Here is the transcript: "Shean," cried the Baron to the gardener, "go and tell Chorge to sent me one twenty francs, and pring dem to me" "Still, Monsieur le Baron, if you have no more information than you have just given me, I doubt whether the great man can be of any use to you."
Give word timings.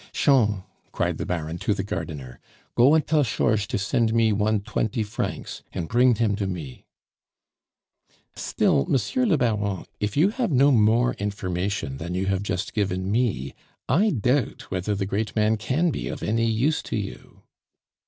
"Shean," 0.13 0.63
cried 0.91 1.19
the 1.19 1.27
Baron 1.27 1.59
to 1.59 1.75
the 1.75 1.83
gardener, 1.83 2.39
"go 2.73 2.95
and 2.95 3.05
tell 3.05 3.23
Chorge 3.23 3.67
to 3.67 3.77
sent 3.77 4.13
me 4.15 4.33
one 4.33 4.61
twenty 4.61 5.03
francs, 5.03 5.61
and 5.73 5.87
pring 5.91 6.13
dem 6.13 6.35
to 6.37 6.47
me" 6.47 6.87
"Still, 8.35 8.87
Monsieur 8.87 9.27
le 9.27 9.37
Baron, 9.37 9.85
if 9.99 10.17
you 10.17 10.29
have 10.29 10.51
no 10.51 10.71
more 10.71 11.13
information 11.19 11.97
than 11.97 12.15
you 12.15 12.25
have 12.25 12.41
just 12.41 12.73
given 12.73 13.11
me, 13.11 13.53
I 13.87 14.09
doubt 14.09 14.71
whether 14.71 14.95
the 14.95 15.05
great 15.05 15.35
man 15.35 15.55
can 15.55 15.91
be 15.91 16.07
of 16.07 16.23
any 16.23 16.47
use 16.49 16.81
to 16.81 16.95
you." 16.97 17.43